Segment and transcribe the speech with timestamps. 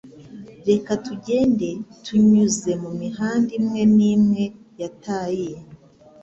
[0.69, 1.67] Reka tugende,
[2.05, 4.43] tunyuze mumihanda imwe n'imwe
[4.81, 5.49] yataye,